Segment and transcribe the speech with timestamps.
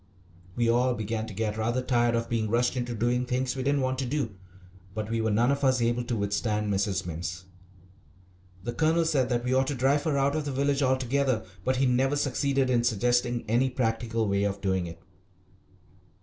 [0.55, 3.81] We all began to get rather tired of being rushed into doing things we didn't
[3.81, 4.31] want to do;
[4.95, 7.05] but we were none of us able to withstand Mrs.
[7.05, 7.43] Mimms.
[8.63, 11.75] The Colonel said that we ought to drive her out of the village altogether, but
[11.75, 14.99] he never succeeded in suggesting any practical way of doing it.